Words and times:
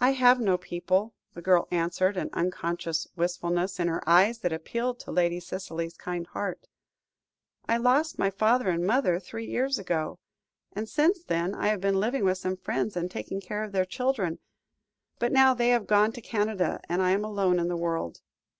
"I 0.00 0.12
have 0.12 0.40
no 0.40 0.56
people," 0.56 1.12
the 1.34 1.42
girl 1.42 1.68
answered, 1.70 2.16
an 2.16 2.30
unconscious 2.32 3.06
wistfulness 3.14 3.78
in 3.78 3.88
her 3.88 4.02
eyes 4.08 4.38
that 4.38 4.54
appealed 4.54 4.98
to 5.00 5.12
Lady 5.12 5.38
Cicely's 5.38 5.98
kind 5.98 6.26
heart. 6.28 6.66
"I 7.68 7.76
lost 7.76 8.18
my 8.18 8.30
father 8.30 8.70
and 8.70 8.86
mother 8.86 9.20
three 9.20 9.44
years 9.44 9.78
ago, 9.78 10.18
and 10.72 10.88
since 10.88 11.22
then 11.22 11.54
I 11.54 11.66
have 11.66 11.82
been 11.82 12.00
living 12.00 12.24
with 12.24 12.38
some 12.38 12.56
friends, 12.56 12.96
and 12.96 13.10
taking 13.10 13.42
care 13.42 13.62
of 13.62 13.72
their 13.72 13.84
children. 13.84 14.38
But 15.18 15.30
now 15.30 15.52
they 15.52 15.68
have 15.68 15.86
gone 15.86 16.12
to 16.12 16.22
Canada 16.22 16.80
and 16.88 17.02
I 17.02 17.10
am 17.10 17.22
alone 17.22 17.58
in 17.58 17.68
the 17.68 17.76
world." 17.76 18.22